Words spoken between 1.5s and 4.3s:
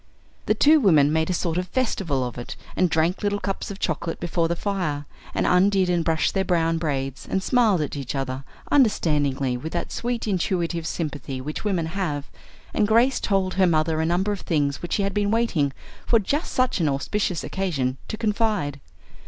of festival of it, and drank little cups of chocolate